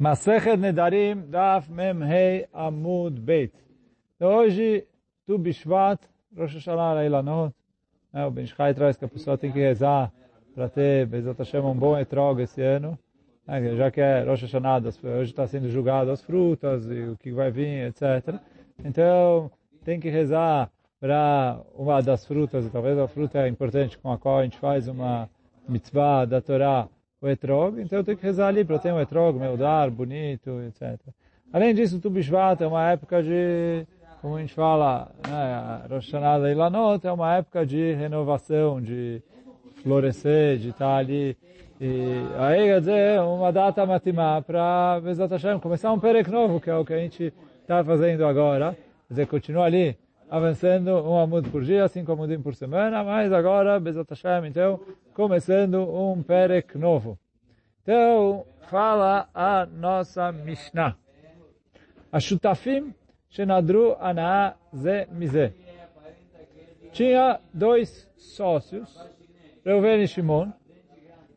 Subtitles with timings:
[0.00, 3.52] Masechet Nedarim, Daf Mem Hei Amud Beit.
[4.18, 4.86] Hoje,
[5.26, 5.98] Tu Bishvat,
[6.34, 7.54] Rosh Hashanah Leilanot,
[8.10, 10.10] né, o Ben traz que a pessoa tem que rezar
[10.54, 12.98] para ter, Bezat Hashem, um bom etrog esse ano,
[13.46, 14.80] né, já que é Rosh Hashanah,
[15.18, 18.40] hoje está sendo julgado as frutas e o que vai vir, etc.
[18.82, 19.50] Então,
[19.84, 24.16] tem que rezar para uma das frutas, e talvez a fruta é importante com a
[24.16, 25.28] qual a gente faz uma
[25.68, 26.88] mitzvah da Torá,
[27.20, 30.60] o etrog, então eu tenho que rezar ali para ter um etrog, meu dar, bonito,
[30.62, 30.98] etc.
[31.52, 33.84] Além disso, Tu Bishvat é uma época de,
[34.22, 39.22] como a gente fala, né, Rosh Hashanah e Lanot, é uma época de renovação, de
[39.82, 41.36] florescer, de estar ali.
[41.80, 46.70] E aí, quer dizer, uma data matimá para Bezat Hashem, começar um perek novo, que
[46.70, 47.32] é o que a gente
[47.62, 48.76] está fazendo agora.
[49.08, 49.98] Quer dizer, continua ali,
[50.30, 54.78] avançando um amud por dia, cinco amudim por semana, mas agora, Bezat Hashem, então,
[55.14, 57.18] começando um perek novo.
[57.92, 60.94] Então, fala a nossa Mishnah.
[62.12, 62.94] Ashutafim
[63.28, 65.52] shenadru ana ze mize.
[66.92, 68.96] Tinha dois sócios,
[69.64, 70.52] Reuven e Shimon,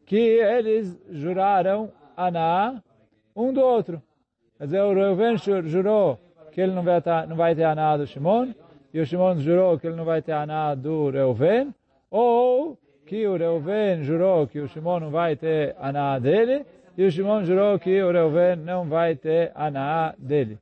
[0.06, 2.84] que eles juraram ana
[3.36, 4.00] um do outro.
[4.60, 6.20] Quer dizer, o Reuven jurou
[6.52, 8.54] que ele não vai ter, não vai ter aná do Shimon,
[8.94, 11.74] e o Shimon jurou que ele não vai ter aná do Reuven,
[12.12, 16.66] ou que o Reuven jurou que o Shimon não vai ter aná dele,
[16.98, 20.58] e o Shimon jurou que o Reuven não vai ter aná dele.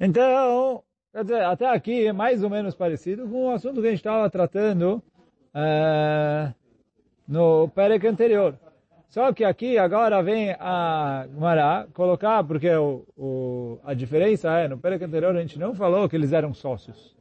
[0.00, 3.90] Então, quer dizer, até aqui é mais ou menos parecido com o assunto que a
[3.90, 5.02] gente estava tratando
[5.54, 6.52] é,
[7.28, 8.58] no Perec anterior.
[9.08, 14.78] Só que aqui agora vem a Gmará colocar, porque o, o, a diferença é, no
[14.78, 17.14] Perec anterior a gente não falou que eles eram sócios.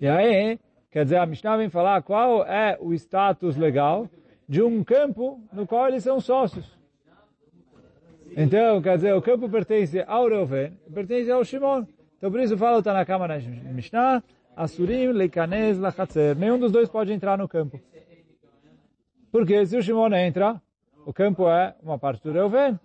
[0.00, 0.58] E aí,
[0.94, 4.08] quer dizer, a Mishnah vem falar qual é o status legal
[4.48, 6.78] de um campo no qual eles são sócios.
[8.36, 11.84] Então, quer dizer, o campo pertence ao Reuven, pertence ao Shimon.
[12.16, 13.38] Então, por isso fala o Tanakama na
[13.72, 14.22] Mishnah,
[14.54, 16.36] Asurim, Leikanes, Lachatzer.
[16.36, 17.80] Nenhum dos dois pode entrar no campo.
[19.32, 20.62] Porque se o Shimon entra,
[21.04, 22.78] o campo é uma parte do Reuven.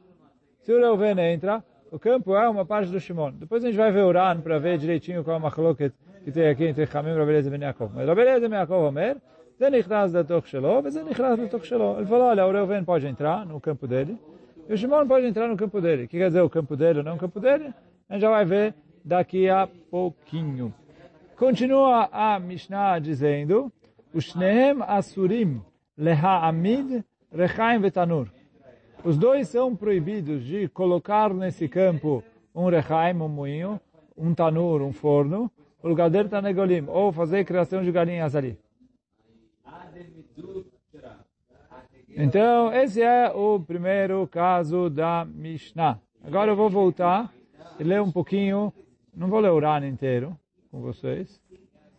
[0.61, 3.33] Se o Reuven entra, o campo é uma parte do Shimon.
[3.33, 5.93] Depois a gente vai ver o Uran para ver direitinho qual é a machloket
[6.24, 7.92] que tem aqui entre Chamim, Rabelez e Ben Yaakov.
[7.94, 9.16] Mas Rabelez e Ben Yaakov Omer,
[9.58, 11.96] זה נכנס לתוך שלו, וזה נכנס לתוך שלו.
[11.98, 14.18] Ele falou, olha, o Reuven pode entrar no campo dele,
[14.68, 16.04] e o Shimon pode entrar no campo dele.
[16.04, 17.72] O que quer dizer o campo dele ou não o campo dele?
[18.08, 18.74] A gente já vai ver
[19.04, 20.74] daqui a pouquinho.
[21.36, 23.70] Continua a Mishnah dizendo,
[24.12, 25.62] Ushnehem asurim
[25.96, 28.28] leha-amid rechaim vetanur.
[29.04, 32.24] Os dois são proibidos de colocar nesse campo
[32.54, 33.80] um rechaim, um moinho,
[34.16, 35.50] um tanur, um forno,
[35.81, 38.57] o lugar dele tanegolim, ou fazer criação de galinhas ali.
[42.09, 45.99] Então, esse é o primeiro caso da Mishnah.
[46.23, 47.31] Agora eu vou voltar
[47.79, 48.73] e ler um pouquinho,
[49.15, 50.37] não vou ler o Uran inteiro
[50.69, 51.41] com vocês,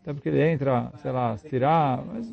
[0.02, 2.30] até porque ele entra, sei lá, tirar, mas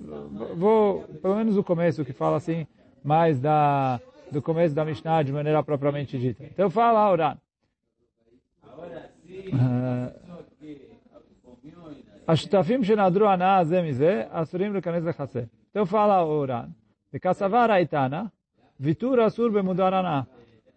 [0.55, 2.67] vou, pelo menos o começo, que fala assim,
[3.03, 6.43] mais da, do começo da Mishnah de maneira propriamente dita.
[6.43, 7.37] Então fala Uran.
[12.27, 15.47] Ashtafim shenadru ana azem izeh asurim lekanes lechaseh.
[15.71, 16.69] Então fala o Uran.
[17.11, 18.29] De Kassavara itana,
[18.77, 20.27] vitura asur bemudarana.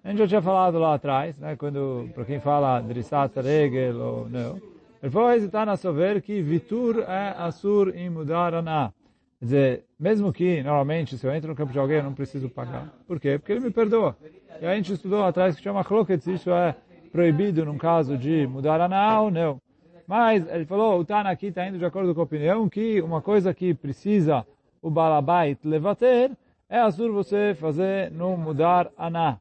[0.04, 4.28] A gente já tinha falado lá atrás, né, quando, para quem fala drissat regel ou
[4.28, 4.60] não.
[5.02, 8.94] Ele falou, itana sover que vitur é asur em mudarana.
[9.40, 12.48] Quer dizer, mesmo que, normalmente, se eu entro no campo de alguém, eu não preciso
[12.48, 12.94] pagar.
[13.08, 13.38] Por quê?
[13.38, 14.16] Porque ele me perdoa.
[14.62, 16.76] E a gente estudou atrás que chama Chloket, se isso é
[17.10, 19.60] proibido num caso de mudar anal, não.
[20.09, 23.21] Mas ele falou, o Tana aqui está indo de acordo com a opinião que uma
[23.21, 24.45] coisa que precisa
[24.81, 26.31] o balabait levater,
[26.69, 29.39] é assur você fazer no mudar aná.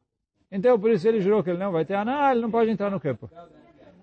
[0.51, 2.91] Então, por isso ele jurou que ele não vai ter aná, ele não pode entrar
[2.91, 3.29] no campo.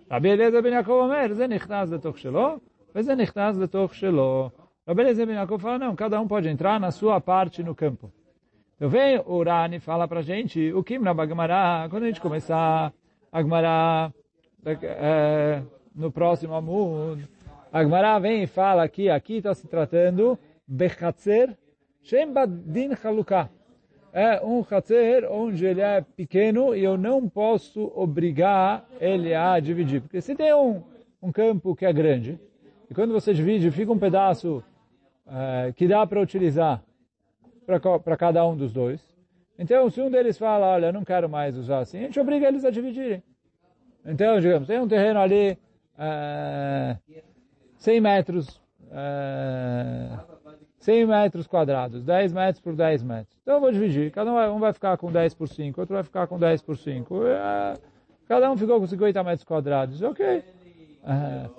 [0.10, 2.58] Rabi Eliezer ben Yaakov Omer, זה נכנס לתוך שלו,
[2.96, 4.50] וזה נכנס לתוך שלו.
[4.88, 8.12] Rabi Eliezer ben Yaakov fala, não, cada um pode entrar na sua parte no campo.
[8.76, 12.92] Então vem o Urani fala pra gente, o Kim na Bagmará, quando a gente começar
[13.32, 14.12] a Gmará,
[14.66, 15.62] é,
[15.97, 17.27] no próximo Amud,
[17.73, 21.57] a Gmará vem e fala que aqui está se tratando bechatzer,
[22.03, 22.91] shem badin.
[24.13, 30.01] É um chatzer onde ele é pequeno e eu não posso obrigar ele a dividir.
[30.03, 30.83] Porque se tem um,
[31.21, 32.39] um campo que é grande,
[32.91, 34.63] e quando você divide, fica um pedaço
[35.27, 36.83] é, que dá para utilizar
[37.67, 39.05] para cada um dos dois.
[39.59, 42.65] Então, se um deles fala, olha, não quero mais usar assim, a gente obriga eles
[42.65, 43.23] a dividirem.
[44.05, 45.59] Então, digamos, tem um terreno ali,
[45.99, 46.97] é,
[47.79, 48.61] 100 metros,
[48.91, 50.19] é,
[50.79, 53.37] 100 metros quadrados, 10 metros por 10 metros.
[53.43, 55.95] Então eu vou dividir, cada um vai, um vai ficar com 10 por 5, outro
[55.95, 57.27] vai ficar com 10 por 5.
[57.27, 57.75] É,
[58.29, 60.45] cada um ficou com 50 metros quadrados, ok.
[61.05, 61.51] É,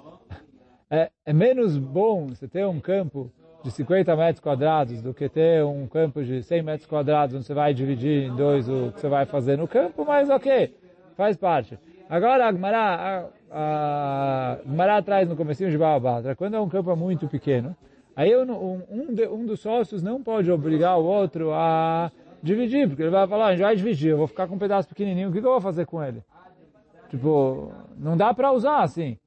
[0.89, 3.31] é, é menos bom você ter um campo
[3.63, 7.53] de 50 metros quadrados do que ter um campo de 100 metros quadrados onde você
[7.53, 10.73] vai dividir em dois o que você vai fazer no campo, mas ok,
[11.15, 11.77] faz parte.
[12.09, 17.27] Agora a Gmará, a, Gmará traz no comecinho de Babatra, quando é um campo muito
[17.27, 17.75] pequeno,
[18.15, 22.11] aí eu, um, um, de, um dos sócios não pode obrigar o outro a
[22.41, 24.88] dividir, porque ele vai falar, a gente vai dividir, eu vou ficar com um pedaço
[24.88, 26.23] pequenininho, o que, que eu vou fazer com ele?
[27.09, 29.17] Tipo, não dá para usar assim.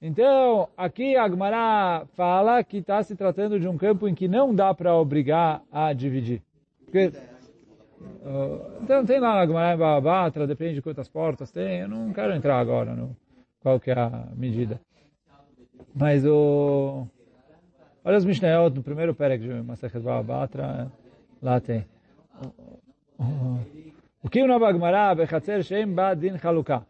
[0.00, 4.72] Então, aqui Agmará fala que está se tratando de um campo em que não dá
[4.74, 6.42] para obrigar a dividir.
[6.84, 12.12] Porque, uh, então, tem lá Agmará em Babatra, depende de quantas portas tem, eu não
[12.12, 13.16] quero entrar agora no
[13.64, 14.78] qual que é a medida.
[15.94, 17.06] Mas o...
[18.04, 20.92] Olha os Mishnayot no primeiro Perek de Masechet Batra,
[21.40, 21.86] lá tem.
[24.22, 26.84] O que o bagmará bechatzer sheim ba din haluká.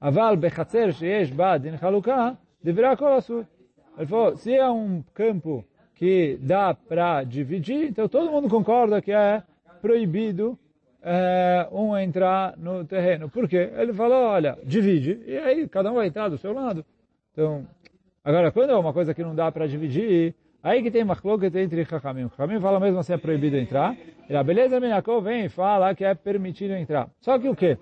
[0.00, 3.18] Aval bechatzer sheish ba din haluká, deverá kol.
[3.98, 5.64] Ele falou, se é um campo
[5.96, 9.42] que dá para dividir, então todo mundo concorda que é
[9.80, 10.56] proibido
[11.08, 13.30] é, um entrar no terreno.
[13.30, 13.70] Por quê?
[13.76, 16.84] Ele falou, olha, divide, e aí cada um vai entrar do seu lado.
[17.32, 17.64] Então,
[18.24, 21.84] agora, quando é uma coisa que não dá para dividir, aí que tem machloket entre
[21.84, 22.28] Chachamim.
[22.30, 23.96] Chachamim fala mesmo assim, é proibido entrar.
[24.28, 27.08] E a beleza Minakov vem e fala que é permitido entrar.
[27.20, 27.78] Só que o quê?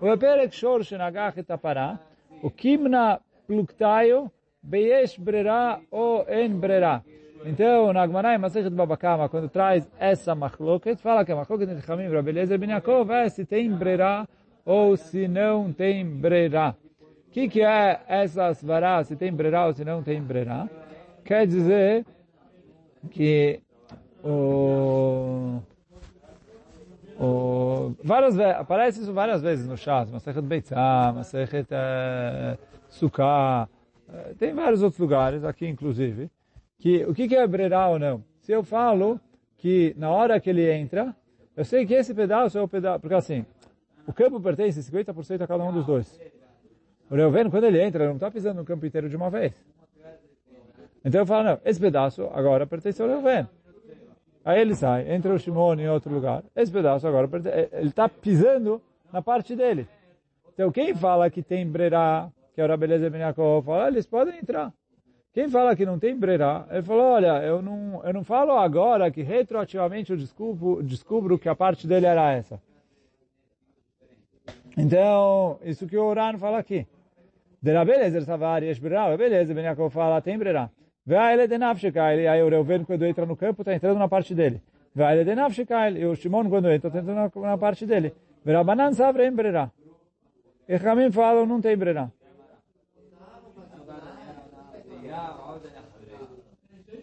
[0.00, 2.00] O Eperek Shor Shenagach Itapará,
[2.42, 4.30] o Kimna Pluktayo,
[4.62, 7.02] Beyesh Brerá ou En Brerá.
[7.44, 11.84] Então, na Agmará, em Masechet Babakama, quando traz essa machloket, fala que a machloket entre
[11.84, 14.28] Chamim e Rabi Eliezer Ben Yaakov é se tem breira
[14.64, 16.76] ou se não tem breira.
[17.28, 20.68] O que, que é essa svará, se tem breira ou se não tem breira?
[21.24, 22.04] Quer dizer
[23.10, 23.60] que
[24.22, 25.60] o
[27.18, 32.58] o, várias aparece isso várias vezes no Shas, Masechet Beitzah, Masechet uh,
[32.88, 33.68] Sukkah,
[34.08, 36.30] uh, tem vários outros lugares, aqui inclusive,
[36.82, 38.24] que o que, é Brerá ou não?
[38.40, 39.20] Se eu falo
[39.56, 41.14] que na hora que ele entra,
[41.56, 43.46] eu sei que esse pedaço é o pedaço, porque assim,
[44.04, 46.20] o campo pertence 50% a cada um dos dois.
[47.08, 49.52] O Reuven, quando ele entra, ele não está pisando no campo inteiro de uma vez.
[51.04, 53.46] Então eu falo, não, esse pedaço agora pertence ao Reuven.
[54.44, 56.42] Aí ele sai, entra o Shimon em outro lugar.
[56.56, 58.82] Esse pedaço agora, eh, ele está pisando
[59.12, 59.86] na parte dele.
[60.52, 64.36] Então quem fala que tem brerá, que é o Rabeleza Ben Yaakov, fala, eles podem
[64.36, 64.74] entrar.
[65.32, 69.10] Quem fala que não tem brerá, ele falou, olha, eu não, eu não falo agora
[69.10, 72.60] que retroativamente eu descubro, descubro que a parte dele era essa.
[74.76, 76.86] Então, isso que o Oran fala aqui.
[77.62, 80.68] De Rabelezer Savar, Yesh Brerá, beleza, Ben Yaakov fala, tem brerá.
[81.06, 84.60] Ve'aile de nafshikail, aí o Reuven quando entra no campo está entrando na parte dele.
[84.94, 88.12] Ve'aile de nafshikail, e o Shimon quando entra está entrando na, na parte dele.
[88.44, 89.70] Ve'rabanan savre em brerá.
[90.68, 92.10] E Ramim falam, não tem brerá.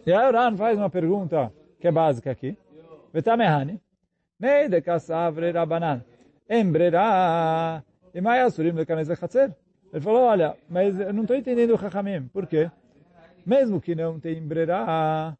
[0.06, 2.56] E aí Ran faz uma pergunta que é básica aqui.
[3.12, 3.80] Vetamehani.
[4.38, 6.02] Nei de kasavre rabanan.
[6.48, 7.82] Em brerá.
[8.14, 12.28] E mai asurim de kanez Ele falou, olha, mas eu não estou entendendo o Chachamim.
[12.28, 12.70] Por quê?
[13.44, 15.36] mesmo que não tem brerá,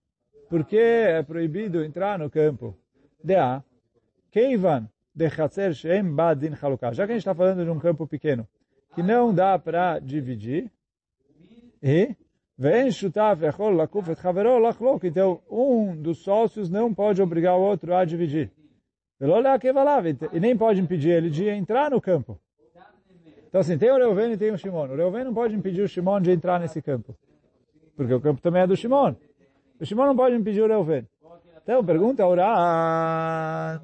[0.49, 2.77] porque é proibido entrar no campo.
[3.23, 3.63] Dea,
[4.31, 6.93] Keivan de Chatzer Shem Badin Halukah.
[6.93, 8.49] Já que a gente está falando de um campo pequeno,
[8.95, 10.71] que não dá para dividir,
[11.83, 12.15] e
[12.61, 12.91] vem.
[15.03, 18.53] Então, um dos sócios não pode obrigar o outro a dividir.
[20.33, 22.39] E nem pode impedir ele de entrar no campo.
[23.49, 24.89] Então, assim, tem o Reuven e tem o Shimon.
[24.89, 27.17] O Reuven não pode impedir o Shimon de entrar nesse campo.
[27.97, 29.15] Porque o campo também é do Shimon.
[29.81, 31.09] O Shimon não pode impedir o Reuven.
[31.63, 33.83] Então, pergunta orar.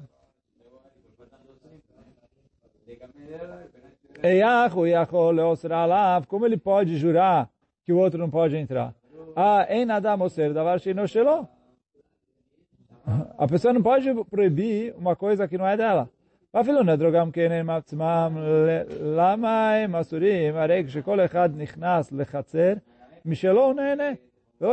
[6.27, 7.49] Como ele pode jurar
[7.86, 8.94] que o outro não pode entrar?
[9.34, 11.48] Ah, em nada moser, davar shelo.
[13.38, 16.08] A pessoa não pode proibir uma coisa que não é dela.
[16.54, 18.36] אפילו נדרו גם כן הם עצמם,
[19.00, 20.56] למה הם אסורים?
[20.56, 22.72] הרי כשכל אחד נכנס לחצר,
[23.26, 24.18] Michelou Nene,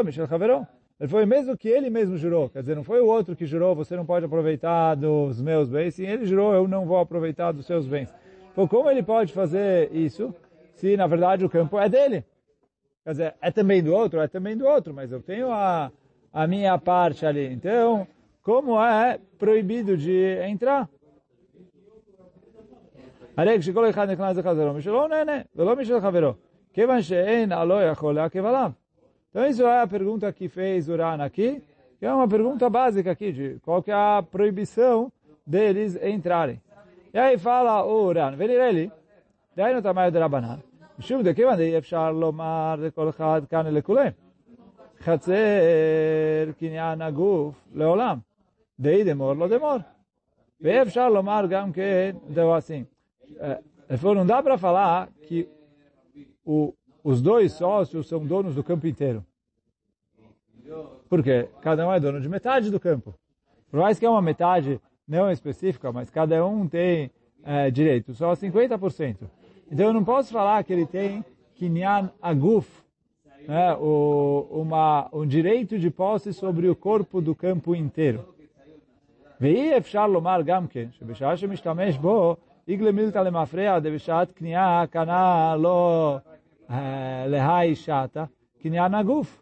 [0.03, 0.65] Michel Haveró.
[0.99, 2.49] Ele foi mesmo que ele mesmo jurou.
[2.49, 5.95] Quer dizer, não foi o outro que jurou, você não pode aproveitar dos meus bens.
[5.95, 8.13] Sim, ele jurou, eu não vou aproveitar dos seus bens.
[8.51, 10.35] Então, como ele pode fazer isso
[10.73, 12.25] se, na verdade, o campo é dele?
[13.03, 14.19] Quer dizer, é também do outro?
[14.19, 15.91] É também do outro, mas eu tenho a,
[16.31, 17.51] a minha parte ali.
[17.51, 18.07] Então,
[18.43, 20.89] como é proibido de entrar?
[23.37, 26.33] הרי כשכל אחד נכנס לחזרו, משלו נהנה, ולא משל חברו.
[26.73, 28.73] Kevan she'en alo yachol le'akev
[29.29, 31.63] Então isso é a pergunta que fez o Ran aqui.
[31.99, 35.11] Que é uma pergunta básica aqui, de qual que é a proibição
[35.45, 36.61] deles entrarem.
[37.13, 38.91] E aí fala o Ran, Venireli,
[39.55, 40.59] daí no tamanho de Rabanan,
[40.99, 44.07] משום דכיוון אי אפשר לומר לכל אחד כאן לכולם.
[44.99, 48.17] חצר קניין הגוף לעולם.
[48.79, 49.77] די דמור לא דמור.
[50.61, 52.85] ואפשר לומר גם כן דו assim.
[53.89, 55.49] Ele falou, não dá para falar que
[56.45, 56.73] o,
[57.03, 59.25] os dois sócios são donos do campo inteiro.
[61.09, 61.49] Por quê?
[61.61, 63.15] Cada um é dono de metade do campo.
[63.71, 67.09] Por mais que é uma metade não específica, mas cada um tem
[67.43, 69.17] é, direito, só 50%.
[69.73, 71.23] Então eu não posso falar que ele tem
[71.55, 72.67] kinyan aguf,
[73.47, 78.25] né, o, uma, um direito de posse sobre o corpo do campo inteiro.
[79.41, 82.35] ואי אפשר לומר גם כן, שבשעה שמשתמש בו,
[82.67, 86.17] איגלה מילתא למפרע דבשעת קנייה קנה לא
[87.27, 88.23] להי שעתה,
[88.61, 89.41] קניין הגוף.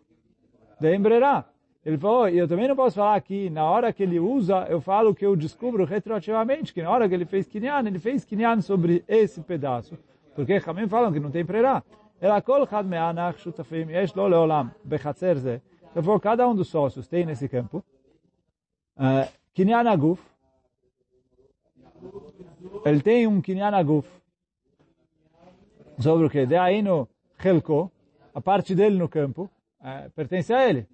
[0.81, 1.41] דאין ברירה.
[1.88, 4.81] Ele falou, e eu também não posso falar que na hora que ele usa, eu
[4.81, 8.59] falo que eu descubro retroativamente, que na hora que ele fez kinyan, ele fez kinyan
[8.59, 9.97] sobre esse pedaço.
[10.34, 11.82] porque Ramim falam que não tem prerá.
[12.20, 15.62] Ela kol chad me'anach shutafim yesh lo leolam bechatzer ze.
[15.94, 17.84] Então, cada um dos sócios tem nesse campo.
[18.98, 20.22] Eh, kinyan aguf.
[22.84, 24.08] Ele tem um kinyan aguf.
[25.98, 26.46] Sobre o que?
[26.46, 27.08] De aí no
[27.38, 27.90] chelko,
[28.34, 29.50] a parte dele no campo,
[29.82, 30.86] eh, pertence a ele.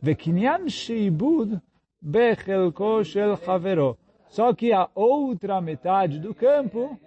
[0.00, 1.60] Vekinyan sheibud
[2.00, 3.98] bechelko shel chavero.
[4.28, 6.98] Só que a outra metade do campo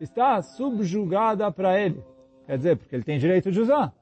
[0.00, 2.02] está subjugada para ele.
[2.46, 3.92] Quer dizer, porque ele tem direito de usar.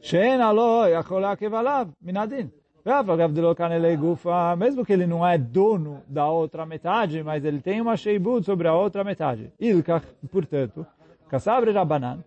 [0.00, 2.48] שאין הלא יכול לעכב עליו מן הדין.
[2.86, 7.44] ואף אגב דלא כנראה גופה, mesmo que ele não é dono da outra metade, mas
[7.44, 9.52] ele tem uma sheibud sobre a outra metade.
[9.60, 10.84] Ilkach, portanto,
[11.30, 12.18] כסברי רבנן,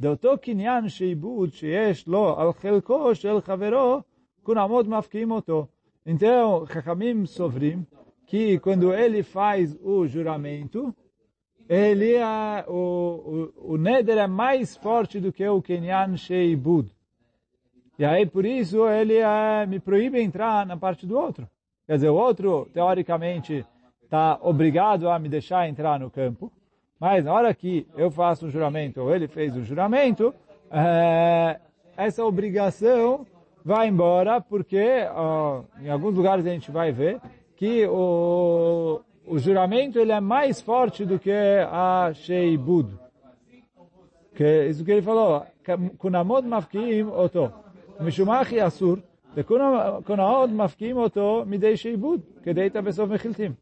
[0.00, 4.00] דאותו קניין שעיבוד שיש לו על חלקו של חברו,
[4.42, 5.66] כונמות מפקיעים אותו.
[6.05, 7.85] Então, Chachamim sofrim
[8.27, 10.93] que quando ele faz o juramento,
[11.69, 16.91] ele é, o, o, o Neder é mais forte do que o Kenyan Sheibud.
[17.97, 21.47] E aí, por isso, ele é, me proíbe entrar na parte do outro.
[21.85, 23.65] Quer dizer, o outro, teoricamente,
[24.03, 26.51] está obrigado a me deixar entrar no campo.
[26.99, 30.33] Mas na hora que eu faço um juramento, ou ele fez um juramento,
[30.71, 31.59] é,
[31.95, 33.25] essa obrigação
[33.63, 35.07] vai embora, porque
[35.81, 37.19] em alguns lugares a gente vai ver
[37.55, 42.89] que o, o juramento ele é mais forte do que a Sheibud.
[44.35, 45.45] Que isso que ele falou,
[45.97, 47.53] kunamod mafkiim oto,
[47.99, 48.99] mishumachi asur,
[50.05, 53.55] kunamod mafkiim oto midei Sheibud, que deita besof mechiltim.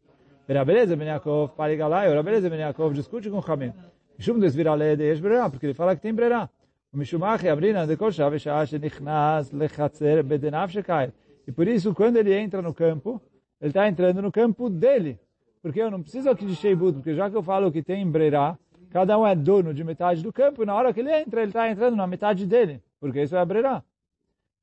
[0.48, 3.72] Rabeleza ben Yaakov, Parigalai, o Rabeleza ben Yaakov discute com Hamim.
[4.18, 6.50] Mishum desvira lede, yesh brera, porque ele fala que tem brera
[6.95, 11.11] Mishumachi abrina de kol shave shah shenichnas lechatzer bedenav shekai.
[11.47, 13.21] E por isso, quando ele entra no campo,
[13.61, 15.19] ele está entrando no campo dele.
[15.61, 18.57] Porque eu não preciso aqui de Sheibut, porque já que eu falo que tem brera,
[18.89, 21.49] cada um é dono de metade do campo, e na hora que ele entra, ele
[21.49, 22.81] está entrando na metade dele.
[22.99, 23.83] Porque isso é brera.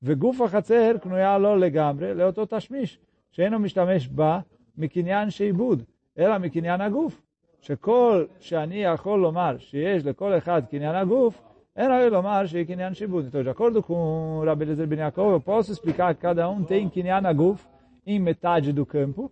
[0.07, 2.99] וגוף החצר קנויה לו לגמרי לאותו תשמיש,
[3.31, 4.41] שאינו משתמש בה
[4.79, 5.83] מקניין שעיבוד,
[6.19, 7.23] אלא מקניין הגוף.
[7.61, 11.43] שכל שאני יכול לומר שיש לכל אחד קניין הגוף,
[11.79, 13.27] אין ראוי לומר שיהיה קניין שעיבוד.
[13.27, 16.89] Então, de acordo com Rabi Eliezer Ben Yaakov, eu posso explicar que cada um tem
[16.89, 17.67] קניין הגוף
[18.07, 19.31] em metade do campo.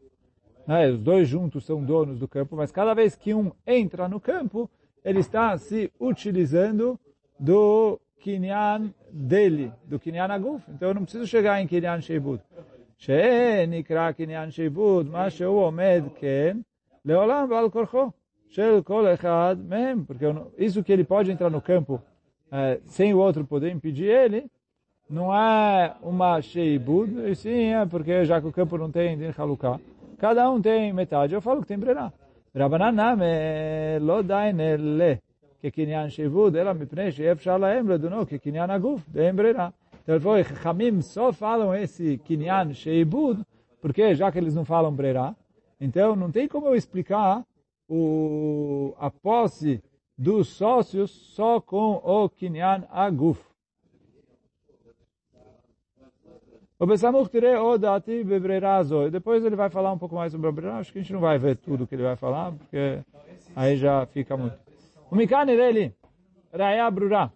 [0.67, 0.91] Né?
[0.91, 4.69] Os dois juntos são donos do campo, mas cada vez que um entra no campo,
[5.05, 6.99] ele está se utilizando
[7.39, 10.65] do kinyan dele, do kinyan aguf.
[10.69, 12.41] Então eu não preciso chegar em kinyan sheibud.
[12.99, 16.59] שנקרא קניין שיבוד, מה שהוא עומד כן,
[17.05, 18.11] לעולם ועל כורחו
[18.49, 20.05] של כל אחד מהם.
[20.07, 20.25] Porque
[20.59, 22.01] isso que ele pode entrar no campo
[22.52, 24.50] é, sem o outro poder impedir ele,
[25.10, 29.34] não é uma sheibud, e sim é porque já que o campo não tem de
[29.38, 29.80] haluká,
[30.18, 32.12] cada um tem metade, eu falo que tem brerá.
[32.54, 35.20] Rabananame lo dainele,
[35.62, 39.74] que kinyan sheibud, ela me preenche, embre do leduno, que kinyan aguf, tem brerá.
[40.04, 43.42] Então ele falou, Hamim só falam esse kinyan sheibud,
[43.82, 45.36] porque já que eles não falam brerá,
[45.80, 47.44] então não tem como eu explicar
[47.88, 49.82] o, a posse
[50.18, 53.40] dos sócios só com o Kinyan Aguf.
[56.80, 56.86] O
[58.92, 59.10] o.
[59.10, 60.78] Depois ele vai falar um pouco mais sobre a Brerá.
[60.78, 63.00] Acho que a gente não vai ver tudo que ele vai falar, porque
[63.56, 64.56] aí já fica muito.
[65.10, 65.94] O Mikan Ireli,
[66.54, 67.32] Raya Brura.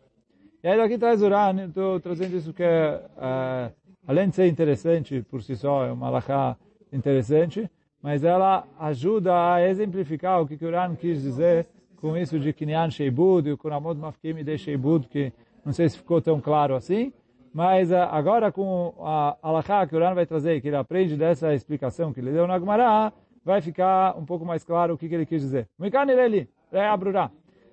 [0.64, 3.74] E aí daqui traz o Ran, estou trazendo isso que é, uh,
[4.06, 6.56] além de ser interessante por si só, é uma alahá
[6.94, 7.68] interessante,
[8.00, 11.66] mas ela ajuda a exemplificar o que, que o Ran quis dizer
[12.02, 15.32] com isso de Kinyan Sheibud e o Kunamot Mafkim de Sheibud, que
[15.64, 17.14] não sei se ficou tão claro assim,
[17.54, 21.54] mas uh, agora com a Alaha que o Ran vai trazer, que ele aprende dessa
[21.54, 23.14] explicação que ele deu na Gemara,
[23.46, 25.70] vai ficar um pouco mais claro o que, que ele quis dizer.
[25.78, 26.50] Mikani Leli,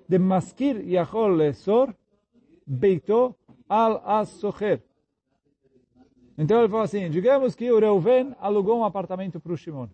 [0.07, 1.95] de Maskir Yachol Lesor,
[2.67, 3.35] Beito
[3.67, 4.83] al As-Socher.
[6.37, 9.89] Então ele falou assim, digamos que o Reuven alugou um apartamento para o Shimon.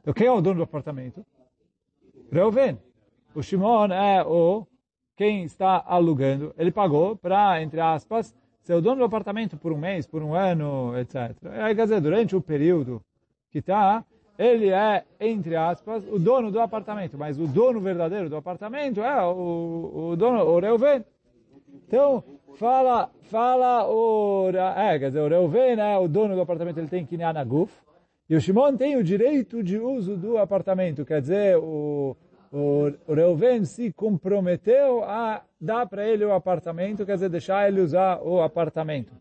[0.00, 1.24] Então quem é o dono do apartamento?
[2.30, 2.78] Reuven.
[3.34, 4.66] O Shimon é o
[5.16, 6.54] quem está alugando.
[6.56, 10.34] Ele pagou para, entre aspas, ser o dono do apartamento por um mês, por um
[10.34, 11.36] ano, etc.
[11.60, 13.02] Aí, quer dizer, durante o período
[13.50, 14.04] que está,
[14.38, 17.18] ele é, entre aspas, o dono do apartamento.
[17.18, 21.04] Mas o dono verdadeiro do apartamento é o, o dono, o Reuven.
[21.86, 22.22] Então,
[22.54, 24.50] fala, fala o...
[24.76, 27.44] É, quer dizer, o Reuven, né, o dono do apartamento, ele tem que ir na
[27.44, 27.72] Guf.
[28.30, 31.04] E o Shimon tem o direito de uso do apartamento.
[31.04, 32.16] Quer dizer, o,
[32.52, 38.20] o, Reuven se comprometeu a dar para ele o apartamento, quer dizer, deixar ele usar
[38.22, 39.12] o apartamento.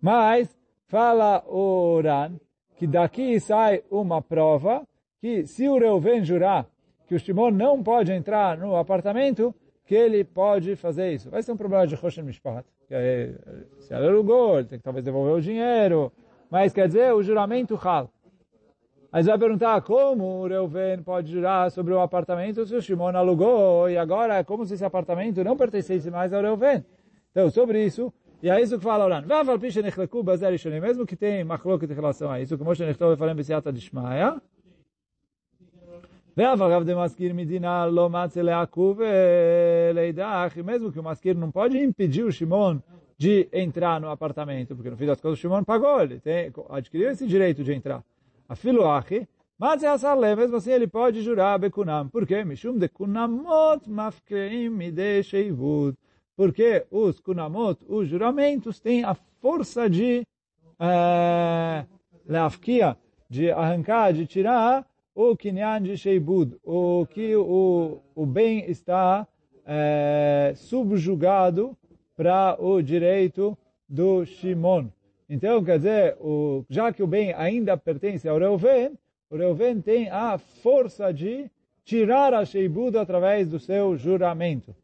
[0.00, 2.32] Mas, fala o Ran,
[2.76, 4.86] que daqui sai uma prova
[5.20, 6.66] que se o Reuven jurar
[7.08, 9.54] que o Shimon não pode entrar no apartamento,
[9.86, 11.30] que ele pode fazer isso.
[11.30, 12.66] Vai ser um problema de Rosh Mishpat.
[12.86, 13.34] Que
[13.80, 16.12] se ele alugou, ele tem que talvez devolver o dinheiro.
[16.50, 18.10] Mas quer dizer, o juramento hal.
[19.11, 23.15] Aí você vai perguntar como o Reuven pode jurar sobre o apartamento se o Shimon
[23.15, 26.83] alugou e agora é como se esse apartamento não pertencesse mais ao Reuven.
[27.31, 29.23] Então, sobre isso, e é isso que fala Oran.
[30.81, 34.41] Mesmo que tem machloket em relação a isso, como Moshe Nechtou falando besiata de Shmaia,
[36.35, 38.99] ואף de maskir medina lo matze leakuv
[39.93, 42.79] leidach, mesmo que o maskir não pode impedir o Shimon
[43.17, 47.11] de entrar no apartamento, porque no fim das contas o Shimon pagou, ele tem, adquiriu
[47.11, 48.03] esse direito de entrar.
[48.48, 49.28] A filoachi,
[49.58, 52.08] mas é mesmo assim ele pode jurar bekunam.
[52.08, 52.44] Por quê?
[52.44, 55.96] Mishum de kunamot mafkeim mide sheivud.
[56.36, 60.24] Porque os kunamot, os juramentos, têm a força de
[60.78, 61.86] uh,
[62.24, 62.96] leafkia,
[63.28, 69.26] de arrancar, de tirar o kinyan de sheibud, o que o, o bem está
[69.66, 71.76] é, subjugado
[72.16, 74.86] para o direito do Shimon.
[75.28, 78.92] Então, quer dizer, o, já que o bem ainda pertence ao Reuven,
[79.30, 81.50] o Reuven tem a força de
[81.84, 84.74] tirar a Sheibuda através do seu juramento.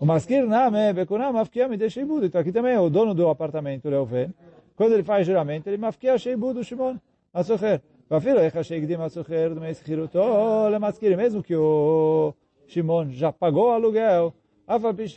[0.00, 1.32] O Maskir Name Bekunam
[1.68, 2.26] me de Sheibuda.
[2.26, 4.34] Então aqui também é o dono do apartamento, Reuven.
[4.74, 6.96] Quando ele faz juramento, ele Mafkia Sheibuda o Shimon
[7.32, 7.80] Asucher.
[8.10, 11.16] Echa Sheigdim do Maskir.
[11.16, 12.34] Mesmo que o
[12.66, 14.34] Shimon já pagou o aluguel,
[14.66, 15.16] Afapish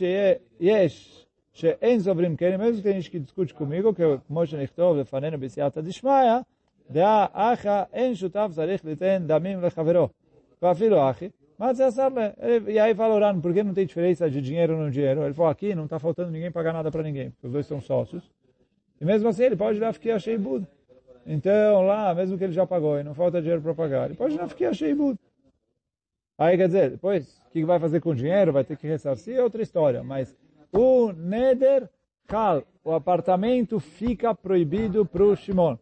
[0.60, 1.15] Yesh
[1.55, 4.97] פי שיש, שאין סוברים כן, mesmo que tem gente que discute comigo, que כמו שנכתוב
[4.97, 6.39] לפנינו בסייעתא דשמיא,
[6.91, 10.07] דעה אחא אין שותף צריך ליתן דמים לחברו.
[10.61, 12.07] ואפילו אחי, mas essa
[12.67, 15.23] e aí fala orando, por que não tem diferença de dinheiro no dinheiro?
[15.23, 17.79] Ele falou, aqui não está faltando ninguém pagar nada para ninguém, porque os dois são
[17.79, 18.23] sócios.
[18.99, 20.67] E mesmo assim ele pode dar ficar achei budo.
[21.25, 24.35] Então, lá, mesmo que ele já pagou e não falta dinheiro para pagar, ele pode
[24.35, 25.17] já ficar cheio
[26.35, 28.51] Aí, quer dizer, depois, o que vai fazer com o dinheiro?
[28.51, 30.01] Vai ter que ressarcir, é outra história.
[30.01, 30.35] Mas
[30.76, 31.88] o Neder
[32.26, 35.76] Kal, o apartamento fica proibido para o Shimon.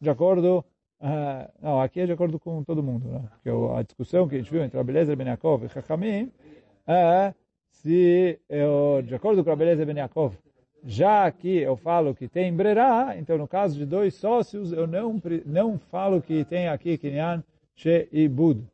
[0.00, 0.64] De acordo...
[0.98, 3.06] Uh, não, aqui é de acordo com todo mundo.
[3.08, 3.22] Né?
[3.30, 6.32] Porque a discussão que a gente viu entre Abelezer Ben Yaakov e Chachamim
[6.86, 7.34] é
[7.68, 10.34] se, eu, de acordo com Abelezer Ben Yaakov,
[10.82, 15.20] já que eu falo que tem brerá, então no caso de dois sócios, eu não,
[15.44, 17.42] não falo que tem aqui kinyan
[17.74, 18.64] she'ibud.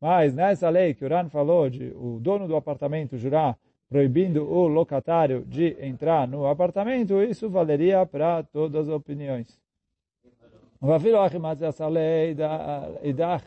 [0.00, 3.58] Mas nessa lei que o Ran falou de o dono do apartamento jurar
[3.89, 9.61] proibindo o locatário de entrar no apartamento, isso valeria para todas as opiniões.
[10.81, 12.35] ואפילו אחי מצא סלי
[13.03, 13.43] אידך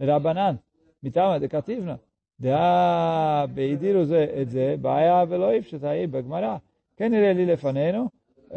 [0.00, 0.54] רבנן,
[1.02, 1.94] מטעם דקטיבנה,
[2.40, 4.02] דעה בהדירו
[4.40, 6.56] את זה, בעיה ולא יפשט ההיא בגמרא.
[6.96, 8.08] כנראה לי לפנינו,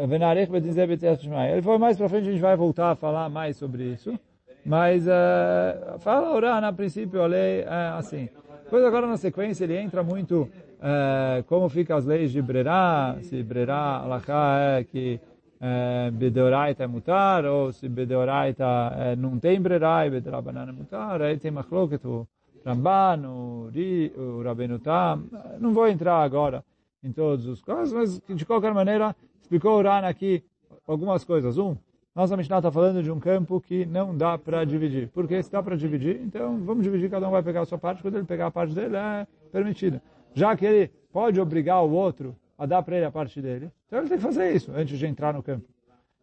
[0.08, 1.54] ונעריך בדין בצייאת שמעיה.
[1.54, 4.18] Ele foi mais para frente, a gente vai voltar a falar mais sobre isso.
[4.64, 8.28] Mas uh, fala orar, a princípio, a lei é assim.
[8.64, 13.41] Depois agora na sequência ele entra muito uh, como ficam as leis de Brerá, se
[13.43, 15.19] Brerá, Alachá é que
[15.61, 21.21] uh, Bedeoraita é mutar, ou se Bedeoraita uh, não tem Brerá e Bederabanan é mutar,
[21.21, 22.27] aí tem Machloket, o
[22.65, 25.23] Ramban, o, Ri, o Rabenutam,
[25.59, 26.63] não vou entrar agora
[27.03, 30.43] em todos os casos, mas de qualquer maneira explicou o Rana aqui
[30.85, 31.57] algumas coisas.
[31.57, 31.77] Um,
[32.13, 35.07] nossa Mishnah está falando de um campo que não dá para dividir.
[35.13, 38.01] Porque se dá para dividir, então vamos dividir, cada um vai pegar a sua parte,
[38.01, 40.01] quando ele pegar a parte dele é permitido.
[40.33, 43.99] Já que ele pode obrigar o outro a dar para ele a parte dele, então
[43.99, 45.67] ele tem que fazer isso antes de entrar no campo.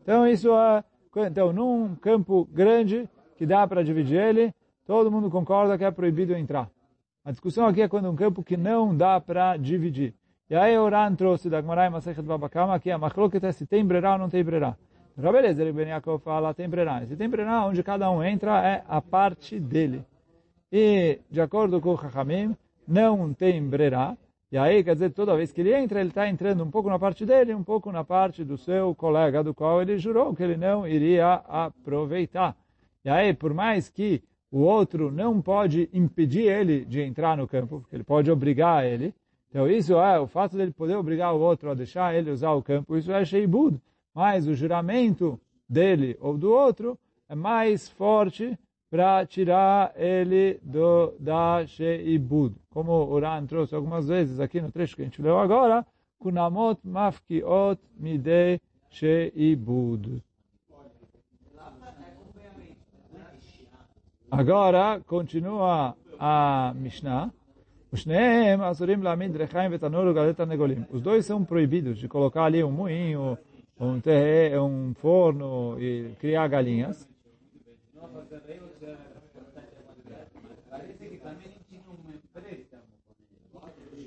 [0.03, 0.85] Então isso é,
[1.27, 4.55] então num campo grande que dá para dividir ele,
[4.87, 6.71] todo mundo concorda que é proibido entrar.
[7.25, 10.15] A discussão aqui é quando um campo que não dá para dividir.
[10.51, 13.85] E aí o Ran trouxe da Gmarai Masechet Babakama que a Machloket é se tem
[13.85, 14.77] brerá ou não tem brerá.
[15.21, 17.07] Rabeleza, ele Ben Yaakov fala, tem brerá.
[17.07, 20.05] Se tem brerá, onde cada um entra é a parte dele.
[20.73, 24.17] E, de acordo com o Chachamim, não tem brerá.
[24.51, 26.99] E aí, quer dizer, toda vez que ele entra, ele está entrando um pouco na
[26.99, 30.57] parte dele, um pouco na parte do seu colega, do qual ele jurou que ele
[30.57, 32.57] não iria aproveitar.
[33.05, 37.81] E aí, por mais que o outro não pode impedir ele de entrar no campo,
[37.81, 39.13] porque ele pode obrigar ele,
[39.51, 42.63] então isso é, o fato dele poder obrigar o outro a deixar ele usar o
[42.63, 43.81] campo, isso é sheibud.
[44.15, 48.57] Mas o juramento dele ou do outro é mais forte
[48.95, 52.55] para tirar ele do, da sheibud.
[52.71, 55.85] Como o Ran trouxe algumas vezes aqui no trecho que a gente leu agora,
[56.17, 60.23] kunamot mafkiot midei sheibud.
[64.31, 67.33] Agora, continua a Mishnah.
[67.91, 68.05] Os
[71.03, 73.37] dois são proibidos de colocar ali um moinho,
[73.77, 77.13] um, terre, um forno e criar galinhas.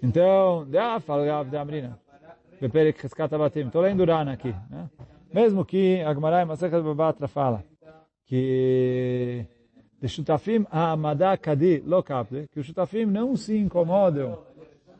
[0.03, 0.65] Então,
[3.67, 4.53] estou lendo Rana aqui.
[4.69, 4.89] Né?
[5.33, 7.63] Mesmo que a Gemara Masechet Babatra fala
[8.25, 9.45] que
[9.99, 14.39] de Shutafim Ha'amada Kadi Lokapde, que os Shutafim não se incomodam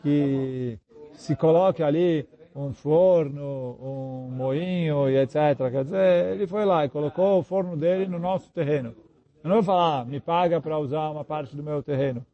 [0.02, 0.80] que
[1.13, 5.36] se coloque ali um forno, um moinho e etc.
[5.72, 8.96] Quer dizer, ele foi lá e colocou o forno dele no nosso terreno.
[9.43, 12.26] Eu não vou falar, me paga para usar uma parte do meu terreno.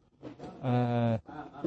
[0.64, 1.20] É,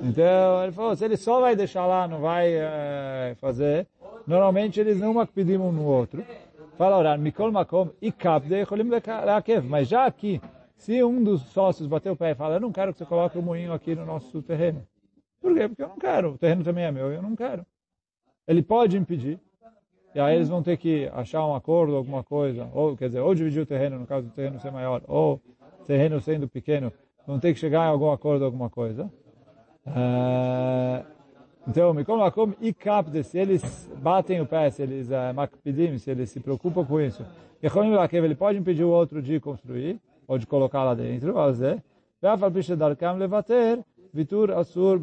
[0.04, 3.86] então, ele falou, se ele só vai deixar lá, não vai é, fazer,
[4.26, 6.26] normalmente eles não pedim um no outro.
[6.78, 7.90] Fala, orar, mikol makom,
[8.68, 9.64] cholim lekev.
[9.68, 10.42] Mas já aqui,
[10.76, 13.38] se um dos sócios bater o pé e fala, eu não quero que você coloque
[13.38, 14.86] o um moinho aqui no nosso terreno.
[15.40, 15.68] Por quê?
[15.68, 16.32] Porque eu não quero.
[16.32, 17.66] O terreno também é meu, eu não quero.
[18.48, 19.40] Ele pode impedir.
[20.16, 22.70] E aí eles vão ter que achar um acordo, alguma coisa.
[22.74, 25.42] Ou, quer dizer, ou dividir o terreno, no caso do terreno ser maior, ou
[25.86, 26.92] terreno sendo pequeno,
[27.26, 29.12] vão ter que chegar em algum acordo, alguma coisa.
[29.86, 31.06] Uh,
[31.68, 36.30] então, Mikom como e capte, se eles batem o pé, se eles uh, se eles
[36.30, 37.26] se preocupam com isso,
[37.62, 41.34] ele pode impedir o outro de construir, ou de colocar lá dentro,
[44.14, 45.00] vitur asur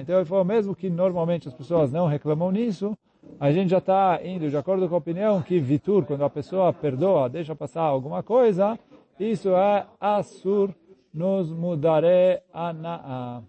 [0.00, 2.96] Então ele falou, mesmo que normalmente as pessoas não reclamam nisso,
[3.38, 6.72] a gente já está indo de acordo com a opinião que vitur, quando a pessoa
[6.72, 8.78] perdoa, deixa passar alguma coisa,
[9.18, 10.74] isso é asur
[11.12, 13.42] nos mudare ana'a.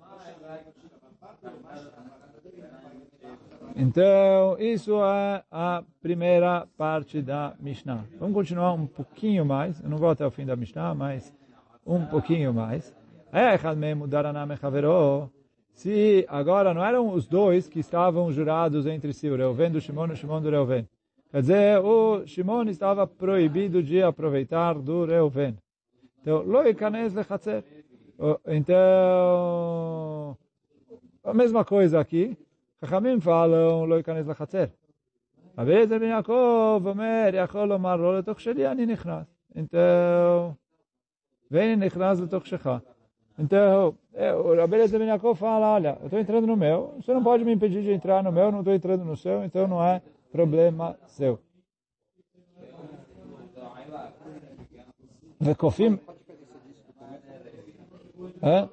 [3.75, 8.03] Então, isso é a primeira parte da Mishnah.
[8.19, 9.79] Vamos continuar um pouquinho mais.
[9.81, 11.33] Eu não vou até o fim da Mishnah, mas
[11.85, 12.93] um pouquinho mais.
[15.72, 20.06] Se agora não eram os dois que estavam jurados entre si, o Reuven do Shimon
[20.06, 20.88] e o Shimon do Reuven.
[21.32, 25.56] Quer dizer, o Shimon estava proibido de aproveitar do Reuven.
[26.20, 27.64] Então, lo ikanes lechatzer.
[28.46, 30.36] Então,
[31.24, 32.36] a mesma coisa aqui.
[32.84, 34.64] חכמים falam, לא ייכנס לחצר.
[35.58, 39.26] רבי אליעזר בן יעקב אומר, יכול לומר לא לתוך שלי, אני נכנס.
[39.56, 40.54] Então,
[41.52, 42.70] vem נכנס לתוך שלך.
[43.39, 43.95] Então,
[44.43, 47.45] o Rabi Eliezer Ben Yaakov fala, olha, eu estou entrando no meu, você não pode
[47.45, 50.99] me impedir de entrar no meu, não estou entrando no seu, então não é problema
[51.07, 51.39] seu.
[55.39, 55.97] Vekofim,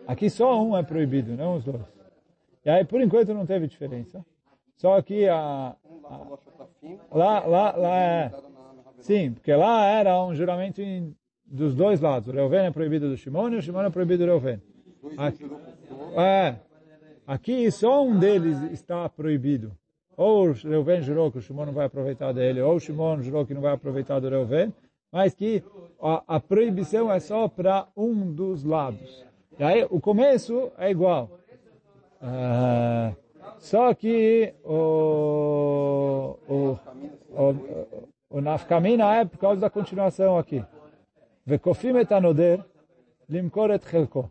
[0.08, 1.80] aqui só um é proibido, não os dois.
[2.64, 4.26] E aí, por enquanto, não teve diferença.
[4.74, 6.18] Só que a, a
[7.12, 8.32] lá, lá, lá é,
[8.98, 11.16] sim, porque lá era um juramento em,
[11.46, 12.28] dos dois lados.
[12.28, 14.60] O Reuven é proibido do Shimon e o Shimon é proibido do Reuven.
[15.16, 15.44] Aqui,
[16.16, 16.56] é,
[17.26, 19.72] aqui só um deles está proibido.
[20.16, 23.46] Ou o Reuven jurou que o Shimon não vai aproveitar dele, ou o Shimon jurou
[23.46, 24.72] que não vai aproveitar do Reuven,
[25.12, 25.62] mas que
[26.00, 29.24] a, a proibição é só para um dos lados.
[29.58, 31.30] E aí o começo é igual.
[32.20, 33.12] Ah,
[33.58, 36.78] só que o, o,
[37.30, 40.64] o, o nafkamina é por causa da continuação aqui.
[41.46, 42.64] Vekofim et anoder,
[43.28, 44.30] limkor et chelko.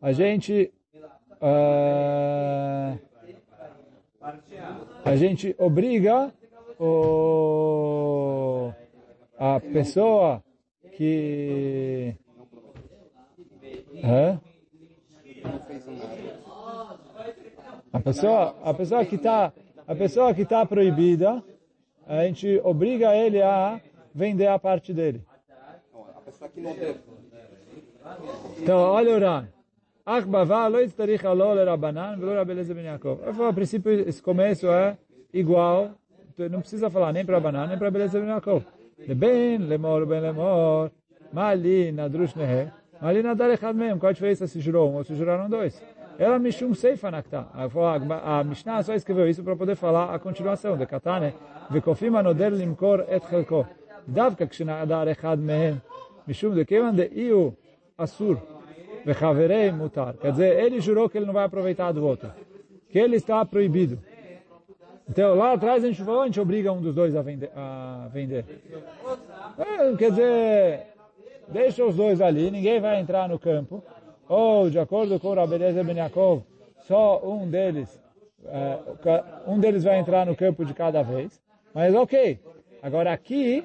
[0.00, 0.72] A gente
[1.40, 2.98] uh,
[5.04, 6.32] a gente obriga
[6.78, 8.72] o,
[9.38, 10.42] a pessoa
[10.96, 12.16] que?
[17.92, 19.52] A pessoa, a pessoa que está,
[19.86, 21.42] a pessoa que está proibida,
[22.06, 23.80] a gente obriga ele a
[24.14, 25.22] vender a parte dele.
[26.14, 26.45] A pessoa que não deve.
[28.58, 29.48] Então, olha o Ran.
[30.04, 33.20] Akbavá loit tarich alol rabanan velo rabeleza ben Yaakov.
[33.26, 34.96] Eu falo, o princípio, esse começo é
[35.32, 35.90] igual,
[36.32, 38.64] então, não precisa falar nem para banana nem para beleza de Yaakov.
[39.08, 40.92] Ben, lemor, ben lemor,
[41.32, 43.98] Malina, adrush nehe, malin adar echad mem.
[43.98, 45.82] Qual a diferença se jurou um ou se juraram dois?
[46.18, 47.10] Ela me mishum seifa
[47.70, 50.76] falo A Mishnah só escreveu isso para poder falar a continuação.
[50.76, 51.34] De Katane,
[51.70, 53.66] vekofim anoder limkor et chelko.
[54.06, 55.80] Davka kshinadar echad mehem.
[56.26, 57.56] Mishum de Kevan de Iu
[57.96, 58.38] Asur
[59.04, 60.14] Vechaverei Mutar.
[60.14, 62.30] Quer dizer, ele jurou que ele não vai aproveitar do outro.
[62.90, 64.00] Que ele está proibido.
[65.08, 67.50] Então, lá atrás a gente falou, a gente obriga um dos dois a vender.
[67.54, 68.44] A vender.
[69.56, 70.86] É, quer dizer,
[71.46, 73.82] deixa os dois ali, ninguém vai entrar no campo.
[74.28, 76.42] Ou, de acordo com o Rabeleza Benyakov,
[76.80, 78.02] só um deles,
[78.46, 78.78] é,
[79.46, 81.40] um deles vai entrar no campo de cada vez.
[81.72, 82.40] Mas ok.
[82.82, 83.64] Agora aqui,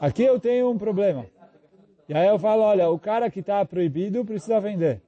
[0.00, 1.26] aqui eu tenho um problema.
[2.08, 5.02] E aí eu falo, olha, o cara que está proibido precisa vender.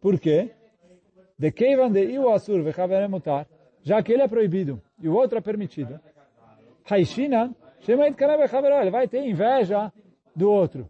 [0.00, 0.50] Por quê?
[1.38, 2.62] De Keivan de Iu Asur
[3.08, 3.46] mutar,
[3.82, 6.00] já que ele é proibido e o outro é permitido.
[6.88, 8.44] Haishina, Shemait Kanabe
[8.80, 9.92] ele vai ter inveja
[10.34, 10.88] do outro.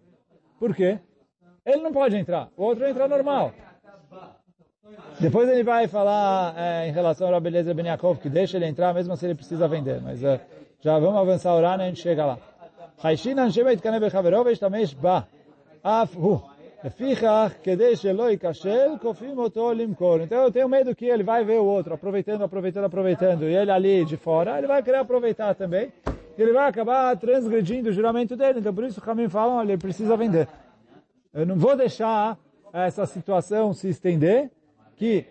[0.58, 0.98] Por quê?
[1.64, 3.52] Ele não pode entrar, o outro entra normal.
[5.20, 8.94] Depois ele vai falar é, em relação ao Rabeleza Ben Yaakov, que deixa ele entrar
[8.94, 10.00] mesmo se ele precisa vender.
[10.00, 10.40] Mas é,
[10.80, 12.38] já vamos avançar o Rana e a gente chega lá.
[13.03, 15.27] Haishinan Shemait Kanabe Chaverov Eshtamesh Ba.
[15.83, 16.41] Af Hu.
[16.85, 20.19] לפיכך, כדי שלא ייכשל, כופים אותו למכור.
[20.21, 23.71] Então eu tenho medo que ele vai ver o outro, aproveitando, aproveitando, aproveitando, e ele
[23.71, 25.91] ali de fora, ele vai querer aproveitar também,
[26.37, 28.59] e ele vai acabar transgredindo o juramento dele.
[28.59, 30.47] Então por isso o caminho fala, olha, ele precisa vender.
[31.33, 32.37] Eu não vou deixar
[32.71, 34.51] essa situação se estender,
[34.95, 35.25] que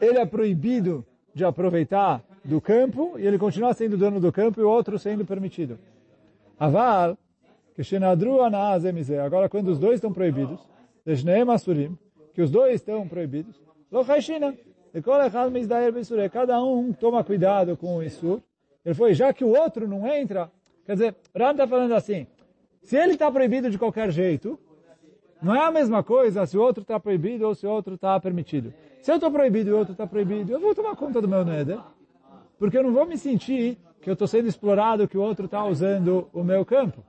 [0.00, 4.62] ele é proibido de aproveitar do campo, e ele continua sendo dono do campo, e
[4.62, 5.76] o outro sendo permitido.
[6.59, 7.17] Aval,
[9.25, 10.59] Agora, quando os dois estão proibidos,
[12.33, 13.59] que os dois estão proibidos,
[16.31, 18.41] cada um toma cuidado com o Isur.
[18.85, 20.51] Ele foi, já que o outro não entra,
[20.85, 22.27] quer dizer, Ram está falando assim,
[22.81, 24.59] se ele está proibido de qualquer jeito,
[25.41, 28.19] não é a mesma coisa se o outro está proibido ou se o outro está
[28.19, 28.73] permitido.
[29.01, 31.43] Se eu estou proibido e o outro está proibido, eu vou tomar conta do meu
[31.43, 31.79] neder,
[32.59, 35.63] porque eu não vou me sentir que eu estou sendo explorado, que o outro está
[35.65, 37.03] usando o meu campo.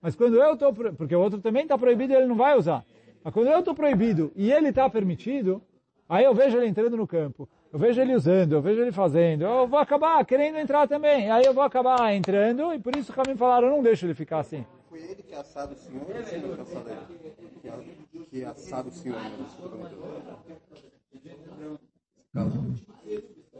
[0.00, 2.84] Mas quando eu estou, porque o outro também está proibido e ele não vai usar.
[3.22, 5.60] Mas quando eu estou proibido e ele está permitido,
[6.08, 9.42] aí eu vejo ele entrando no campo, eu vejo ele usando, eu vejo ele fazendo,
[9.42, 11.30] eu vou acabar querendo entrar também.
[11.30, 14.38] Aí eu vou acabar entrando e por isso que me falaram, não deixa ele ficar
[14.38, 14.64] assim.
[14.88, 16.22] Foi ele que assado o senhor ou que
[16.62, 18.26] assado ele?
[18.30, 19.18] Que assado o senhor?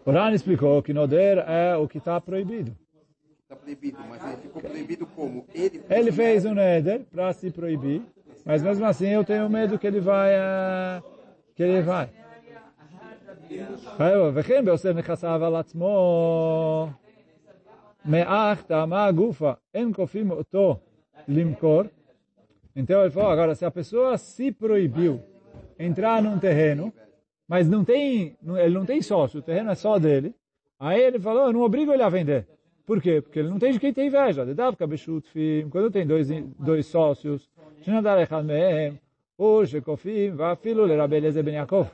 [0.07, 2.75] O Rani explicou que Noder é o que está proibido
[3.53, 5.45] está proibido, mas ele ficou proibido como?
[5.53, 8.01] Ele, ele fez um éder para se proibir,
[8.43, 11.03] mas mesmo assim eu tenho medo que ele vai, uh,
[11.55, 12.09] que ele vai.
[14.33, 16.89] וכן בעושה נכסיו על עצמו
[18.05, 20.77] מאח טעמה הגופה, אין כופים אותו
[21.27, 21.83] למכור.
[22.75, 25.21] Então ele falou, agora se a pessoa se proibiu
[25.77, 26.91] entrar num terreno,
[27.48, 30.34] mas não tem, ele não tem sócio, o terreno é só dele,
[30.78, 32.46] aí ele falou, eu não obrigo ele a vender.
[32.86, 33.20] Por quê?
[33.20, 34.46] Porque ele não tem de quem tem inveja.
[35.70, 37.50] Quando tem dois, dois sócios,
[39.36, 41.90] hoje Kofim, Vafilo, Lerabeleze Ben Yaakov.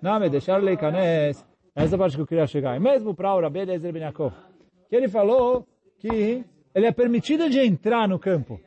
[0.00, 1.44] Name, deixar Leikanes.
[1.74, 2.74] Essa parte que eu queria chegar.
[2.74, 4.10] E mesmo para o Rabeleze Ben.
[4.88, 5.66] Que ele falou
[5.98, 6.42] que
[6.74, 8.58] ele é permitido de entrar no campo.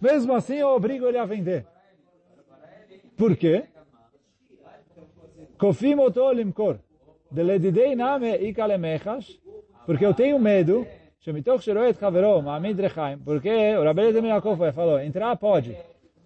[0.00, 1.64] Mesmo assim, eu obrigo ele a vender.
[3.16, 3.64] Por quê?
[5.60, 6.76] Kofim otolim kor.
[7.30, 9.38] Deledidei name ikalemechash.
[9.86, 10.86] Porque eu tenho medo.
[11.20, 13.18] Shemitoch shiroet haverom, amid rechaim.
[13.18, 15.76] Porque o Rabbeinu de Meyakov falou, entrar pode.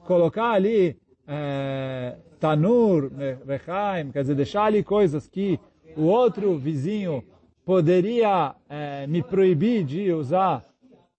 [0.06, 3.10] Colocar ali eh, tanur,
[3.46, 5.58] rechaim, quer dizer, deixar ali coisas que
[5.96, 7.24] o outro vizinho
[7.64, 10.62] poderia é, me proibir de usar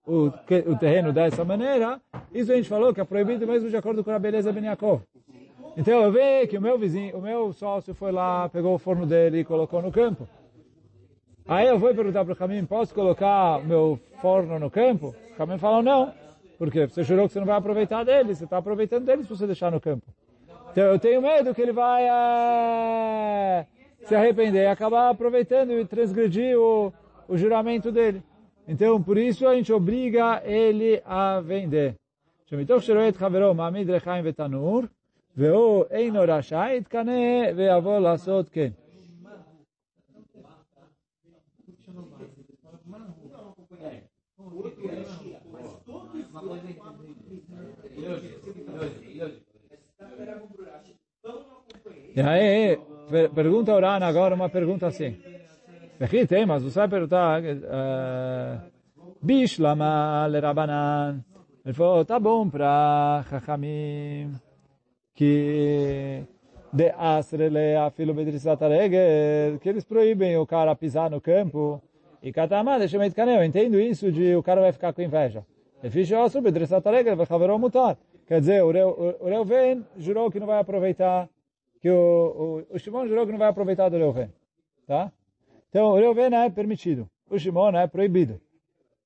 [0.05, 1.99] o, o terreno dessa maneira.
[2.33, 5.01] Isso a gente falou que é proibido mesmo de acordo com a beleza Ben Yaakov.
[5.77, 9.05] Então eu vi que o meu vizinho, o meu sócio foi lá, pegou o forno
[9.05, 10.27] dele e colocou no campo.
[11.45, 15.13] Aí eu vou perguntar para o Camim, posso colocar meu forno no campo?
[15.33, 16.13] O Camim falou, não.
[16.57, 16.87] Por quê?
[16.87, 19.69] Você jurou que você não vai aproveitar dele, você está aproveitando dele se você deixar
[19.69, 20.05] no campo.
[20.71, 23.65] Então eu tenho medo que ele vai é,
[24.05, 26.93] se arrepender e acabar aproveitando e transgredir o,
[27.27, 28.23] o juramento dele.
[28.65, 31.95] Então por isso a gente obriga ele a vender.
[32.51, 32.79] Então,
[35.36, 38.70] שרואה את חברו מעמיד רחיים ותנור, והוא אינו רשאי, יתקנא ויבוא לעשות כן.
[52.16, 52.76] E aí,
[53.10, 55.16] per- pergunta a Urana agora uma pergunta assim.
[56.00, 58.70] Aqui tem, mas você vai perguntar, uh,
[59.22, 61.24] Bishlama le Rabanan.
[61.64, 64.32] Ele falou, tá bom para Chachamim,
[65.15, 66.23] que
[66.71, 71.81] de asrele afilo bedrissat regel, que eles proíbem o cara pisar no campo.
[72.21, 75.45] E Katamá, deixa eu canel, eu entendo isso de o cara vai ficar com inveja.
[75.81, 77.97] Ele fez o bedrissat regel, vai haverá mutar.
[78.27, 81.29] Quer dizer, o Reu- o Reuven jurou que não vai aproveitar,
[81.79, 84.29] que o, o, o Shimon jurou que não vai aproveitar do Reuven.
[84.87, 85.11] Tá?
[85.69, 87.07] Então, o Reuven é permitido.
[87.29, 88.41] O Shimon é proibido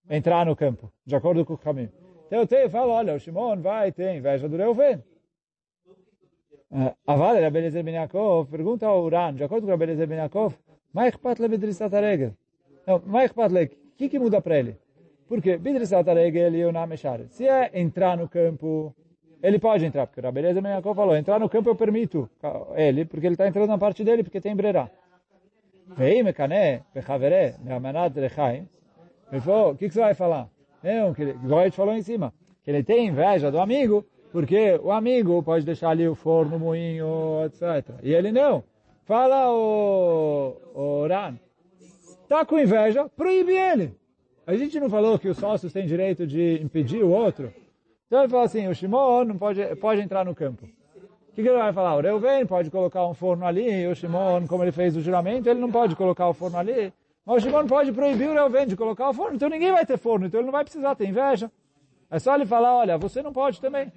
[0.10, 1.91] entrar no campo, de acordo com o caminho.
[2.28, 5.04] Então, eu tenho, falo, olha, o Shimon vai ter inveja do Reuven.
[7.08, 10.53] Avale, Rabelezer Ben Yaakov, pergunta ao Uran, de acordo com Rabelezer Ben Yaakov,
[10.93, 12.34] Maichpat le Bedrisat Aregel.
[12.86, 14.77] Não, Maichpat le, o que, que muda para ele?
[15.27, 17.21] Porque Bedrisat Aregel e Yonam Eshar.
[17.29, 18.93] Se é entrar no campo,
[19.41, 22.29] ele pode entrar, porque Rabelezer Ben Yaakov falou, entrar no campo eu permito
[22.75, 24.91] ele, porque ele está entrando na parte dele, porque tem brerá.
[25.97, 28.69] Vei mekane, bechavere, meamanat lechaim.
[29.32, 30.47] Ele falou, o que, que você vai falar?
[30.84, 32.32] Não, que ele, igual a gente falou em cima,
[32.63, 36.60] que ele tem inveja do amigo, porque o amigo pode deixar ali o forno, o
[36.60, 37.96] moinho, etc.
[38.04, 38.63] E ele não.
[39.06, 41.36] Fala o, o Ran,
[42.28, 43.96] tá com inveja, proíbe ele.
[44.46, 47.52] A gente não falou que os sócios têm direito de impedir o outro?
[48.08, 50.65] Então ele fala assim, o Shimon não pode, pode entrar no campo.
[50.65, 51.96] O que, que ele vai falar?
[51.96, 55.60] O Reuven pode colocar um forno ali, o Shimon, como ele fez o juramento, ele
[55.60, 56.94] não pode colocar o forno ali.
[57.26, 59.98] Mas o Shimon pode proibir o Reuven de colocar o forno, então ninguém vai ter
[59.98, 61.52] forno, então ele não vai precisar ter inveja.
[62.10, 63.92] É só ele falar, olha, você não pode também.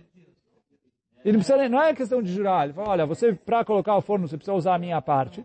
[1.25, 2.65] Ele precisa, não é questão de jurar.
[2.65, 5.45] Ele fala, olha, você, para colocar o forno, você precisa usar a minha parte.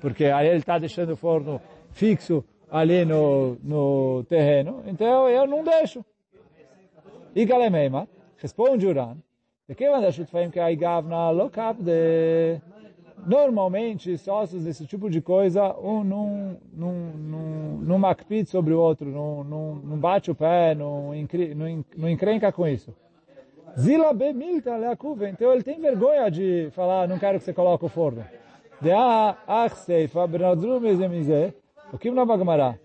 [0.00, 1.60] Porque aí ele está deixando o forno
[1.92, 4.82] fixo ali no, no terreno.
[4.86, 6.04] Então, eu não deixo.
[7.34, 9.16] E Galemeima, responde Uran,
[9.68, 11.32] de que manda Shutfaim que a Igavna
[11.78, 12.60] de...
[13.26, 17.40] Normalmente, sócios desse tipo de coisa, um não, não, não,
[17.78, 22.52] não macpite sobre o outro, não, não, não bate o pé, não, não, não encrenca
[22.52, 22.94] com isso.
[23.76, 25.30] Zila Zilabe milta leakuven.
[25.30, 28.24] Então ele tem vergonha de falar, não quero que você coloque o forno.
[28.80, 31.54] De ah, a achseifa bernadrum ezemize.
[31.92, 32.78] O que na Bagmará?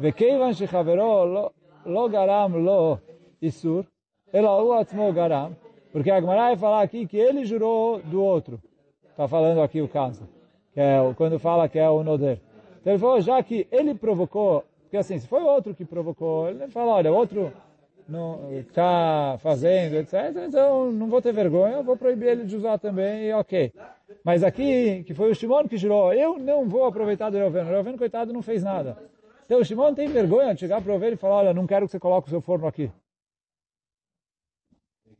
[0.00, 1.52] se shechavero lo
[1.84, 2.98] lo garam lo
[3.40, 3.84] isur.
[4.32, 5.56] Ela o atmo garam.
[5.92, 8.60] Porque a Gemara vai falar aqui que ele jurou do outro.
[9.10, 10.28] Está falando aqui o caso.
[10.72, 12.40] Que é quando fala que é o Noder.
[12.80, 16.68] Então ele falou, já que ele provocou, porque assim, se foi outro que provocou, ele
[16.68, 17.52] fala, olha, outro
[18.50, 20.14] está fazendo, etc.
[20.46, 23.72] Então não vou ter vergonha, vou proibir ele de usar também e ok.
[24.24, 27.62] Mas aqui, que foi o Shimon que girou eu não vou aproveitar do Reuven.
[27.62, 28.96] O Reuven, coitado, não fez nada.
[29.46, 31.86] Então o Shimon tem vergonha de chegar para o Reuven e falar, olha, não quero
[31.86, 32.90] que você coloque o seu forno aqui.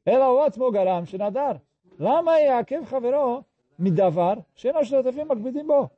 [0.04, 1.60] Ela ótimo garam shenadar.
[1.98, 3.44] Lama yakev chaveró
[3.78, 5.90] midavar shenashtotafim makbidim bo.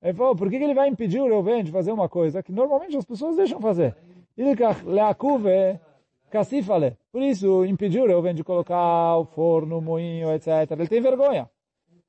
[0.00, 2.96] Ele falou, por que ele vai impedir o Reuven de fazer uma coisa que normalmente
[2.96, 3.96] as pessoas deixam fazer?
[4.36, 5.80] Ele leakuve
[6.30, 6.96] cacifale.
[7.12, 10.70] Por isso, impediu Reuven de colocar o forno, o moinho, etc.
[10.72, 11.48] Ele tem vergonha.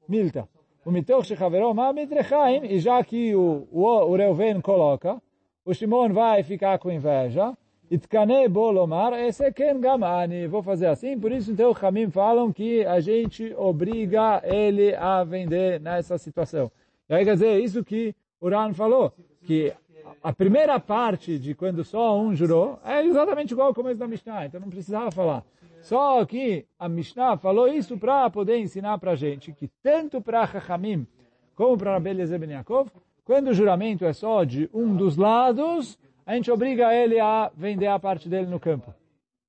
[0.07, 0.47] Milta.
[0.85, 5.21] O mitoch shechaveró ma mitrechaim, e já que o, o, o Reuven coloca,
[5.65, 7.53] o Shimon vai ficar com inveja,
[7.91, 10.47] Itkane bolomar, esse ken gamani.
[10.47, 15.79] Vou fazer assim, por isso então Hamim falam que a gente obriga ele a vender
[15.81, 16.71] nessa situação.
[17.09, 19.11] E aí quer dizer, isso que o Ran falou,
[19.43, 19.73] que
[20.21, 24.45] a primeira parte de quando só um jurou é exatamente igual ao começo da Mishnah,
[24.45, 25.43] então não precisava falar.
[25.81, 30.45] Só que a Mishnah falou isso para poder ensinar para a gente que tanto para
[30.45, 31.07] Chachamim
[31.55, 32.89] como para Rabbi Eliezer Ben Yaakov,
[33.23, 37.87] quando o juramento é só de um dos lados, a gente obriga ele a vender
[37.87, 38.93] a parte dele no campo.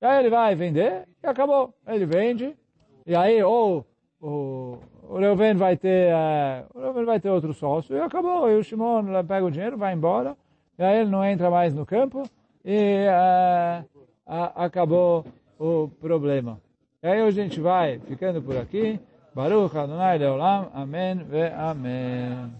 [0.01, 1.73] E aí ele vai vender e acabou.
[1.87, 2.55] Ele vende
[3.05, 3.85] e aí ou
[4.19, 4.77] o,
[5.09, 8.49] o Reuven vai ter eh, o Reuven vai ter outro sócio e acabou.
[8.49, 10.35] E o Shimon pega o dinheiro, vai embora
[10.81, 12.23] e aí ele não entra mais no campo
[12.65, 12.75] e
[13.07, 13.83] eh,
[14.25, 15.23] a- acabou
[15.59, 16.59] o problema.
[17.03, 18.99] E aí hoje a gente vai ficando por aqui.
[19.35, 20.71] Baruch Adonai Leolam.
[20.73, 22.51] Amém ve Amém.